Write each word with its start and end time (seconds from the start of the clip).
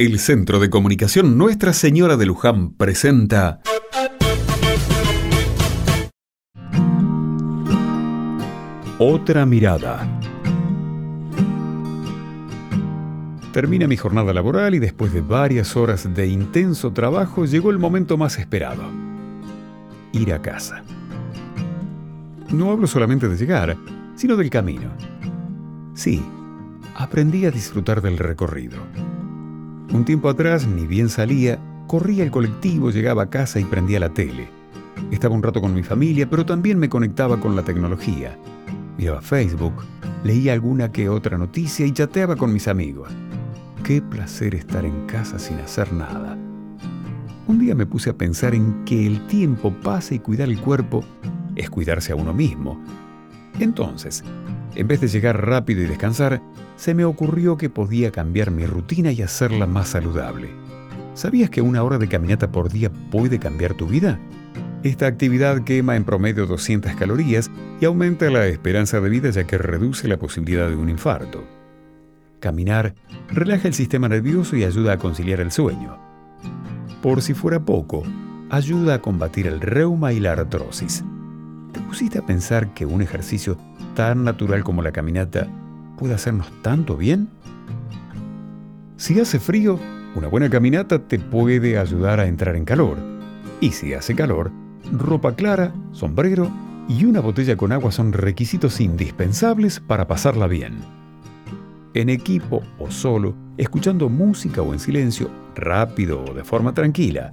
El 0.00 0.20
Centro 0.20 0.60
de 0.60 0.70
Comunicación 0.70 1.36
Nuestra 1.36 1.72
Señora 1.72 2.16
de 2.16 2.24
Luján 2.24 2.70
presenta... 2.70 3.60
Otra 9.00 9.44
mirada. 9.44 10.06
Termina 13.52 13.88
mi 13.88 13.96
jornada 13.96 14.32
laboral 14.32 14.76
y 14.76 14.78
después 14.78 15.12
de 15.12 15.20
varias 15.20 15.76
horas 15.76 16.14
de 16.14 16.28
intenso 16.28 16.92
trabajo 16.92 17.44
llegó 17.44 17.72
el 17.72 17.80
momento 17.80 18.16
más 18.16 18.38
esperado. 18.38 18.84
Ir 20.12 20.32
a 20.32 20.40
casa. 20.40 20.84
No 22.50 22.70
hablo 22.70 22.86
solamente 22.86 23.26
de 23.26 23.36
llegar, 23.36 23.76
sino 24.14 24.36
del 24.36 24.48
camino. 24.48 24.92
Sí, 25.94 26.22
aprendí 26.94 27.46
a 27.46 27.50
disfrutar 27.50 28.00
del 28.00 28.16
recorrido. 28.16 28.78
Un 29.90 30.04
tiempo 30.04 30.28
atrás, 30.28 30.66
ni 30.66 30.86
bien 30.86 31.08
salía, 31.08 31.58
corría 31.86 32.22
el 32.22 32.30
colectivo, 32.30 32.90
llegaba 32.90 33.22
a 33.22 33.30
casa 33.30 33.58
y 33.58 33.64
prendía 33.64 33.98
la 33.98 34.10
tele. 34.10 34.48
Estaba 35.10 35.34
un 35.34 35.42
rato 35.42 35.62
con 35.62 35.72
mi 35.72 35.82
familia, 35.82 36.28
pero 36.28 36.44
también 36.44 36.78
me 36.78 36.90
conectaba 36.90 37.40
con 37.40 37.56
la 37.56 37.62
tecnología. 37.62 38.38
Miraba 38.98 39.22
Facebook, 39.22 39.84
leía 40.24 40.52
alguna 40.52 40.92
que 40.92 41.08
otra 41.08 41.38
noticia 41.38 41.86
y 41.86 41.92
chateaba 41.92 42.36
con 42.36 42.52
mis 42.52 42.68
amigos. 42.68 43.10
Qué 43.82 44.02
placer 44.02 44.54
estar 44.54 44.84
en 44.84 45.06
casa 45.06 45.38
sin 45.38 45.56
hacer 45.58 45.90
nada. 45.94 46.36
Un 47.46 47.58
día 47.58 47.74
me 47.74 47.86
puse 47.86 48.10
a 48.10 48.18
pensar 48.18 48.54
en 48.54 48.84
que 48.84 49.06
el 49.06 49.26
tiempo 49.26 49.72
pasa 49.82 50.14
y 50.14 50.18
cuidar 50.18 50.50
el 50.50 50.60
cuerpo 50.60 51.02
es 51.56 51.70
cuidarse 51.70 52.12
a 52.12 52.16
uno 52.16 52.34
mismo. 52.34 52.78
Entonces, 53.58 54.22
en 54.78 54.86
vez 54.86 55.00
de 55.00 55.08
llegar 55.08 55.44
rápido 55.44 55.82
y 55.82 55.86
descansar, 55.86 56.40
se 56.76 56.94
me 56.94 57.04
ocurrió 57.04 57.56
que 57.56 57.68
podía 57.68 58.12
cambiar 58.12 58.52
mi 58.52 58.64
rutina 58.64 59.10
y 59.10 59.22
hacerla 59.22 59.66
más 59.66 59.88
saludable. 59.88 60.50
¿Sabías 61.14 61.50
que 61.50 61.60
una 61.60 61.82
hora 61.82 61.98
de 61.98 62.06
caminata 62.06 62.52
por 62.52 62.70
día 62.70 62.88
puede 63.10 63.40
cambiar 63.40 63.74
tu 63.74 63.88
vida? 63.88 64.20
Esta 64.84 65.08
actividad 65.08 65.64
quema 65.64 65.96
en 65.96 66.04
promedio 66.04 66.46
200 66.46 66.94
calorías 66.94 67.50
y 67.80 67.86
aumenta 67.86 68.30
la 68.30 68.46
esperanza 68.46 69.00
de 69.00 69.10
vida 69.10 69.30
ya 69.30 69.44
que 69.48 69.58
reduce 69.58 70.06
la 70.06 70.16
posibilidad 70.16 70.68
de 70.68 70.76
un 70.76 70.88
infarto. 70.88 71.42
Caminar 72.38 72.94
relaja 73.30 73.66
el 73.66 73.74
sistema 73.74 74.08
nervioso 74.08 74.54
y 74.54 74.62
ayuda 74.62 74.92
a 74.92 74.98
conciliar 74.98 75.40
el 75.40 75.50
sueño. 75.50 75.98
Por 77.02 77.20
si 77.20 77.34
fuera 77.34 77.58
poco, 77.58 78.04
ayuda 78.48 78.94
a 78.94 79.02
combatir 79.02 79.48
el 79.48 79.60
reuma 79.60 80.12
y 80.12 80.20
la 80.20 80.34
artrosis. 80.34 81.02
¿Te 81.88 81.92
pusiste 81.92 82.20
pensar 82.20 82.74
que 82.74 82.84
un 82.84 83.00
ejercicio 83.00 83.56
tan 83.94 84.22
natural 84.22 84.62
como 84.62 84.82
la 84.82 84.92
caminata 84.92 85.48
puede 85.96 86.12
hacernos 86.12 86.46
tanto 86.60 86.98
bien? 86.98 87.30
Si 88.98 89.18
hace 89.18 89.40
frío, 89.40 89.80
una 90.14 90.28
buena 90.28 90.50
caminata 90.50 90.98
te 90.98 91.18
puede 91.18 91.78
ayudar 91.78 92.20
a 92.20 92.26
entrar 92.26 92.56
en 92.56 92.66
calor. 92.66 92.98
Y 93.62 93.70
si 93.70 93.94
hace 93.94 94.14
calor, 94.14 94.52
ropa 94.92 95.34
clara, 95.34 95.72
sombrero 95.92 96.50
y 96.90 97.06
una 97.06 97.20
botella 97.20 97.56
con 97.56 97.72
agua 97.72 97.90
son 97.90 98.12
requisitos 98.12 98.82
indispensables 98.82 99.80
para 99.80 100.06
pasarla 100.06 100.46
bien. 100.46 100.80
En 101.94 102.10
equipo 102.10 102.62
o 102.78 102.90
solo, 102.90 103.34
escuchando 103.56 104.10
música 104.10 104.60
o 104.60 104.74
en 104.74 104.78
silencio, 104.78 105.30
rápido 105.54 106.22
o 106.22 106.34
de 106.34 106.44
forma 106.44 106.74
tranquila, 106.74 107.32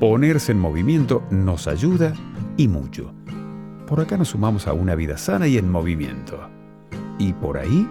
ponerse 0.00 0.50
en 0.50 0.58
movimiento 0.58 1.22
nos 1.30 1.68
ayuda 1.68 2.14
y 2.56 2.66
mucho. 2.66 3.14
Por 3.86 4.00
acá 4.00 4.16
nos 4.16 4.28
sumamos 4.28 4.66
a 4.66 4.72
una 4.72 4.94
vida 4.94 5.18
sana 5.18 5.46
y 5.46 5.58
en 5.58 5.70
movimiento. 5.70 6.38
Y 7.18 7.32
por 7.32 7.58
ahí 7.58 7.86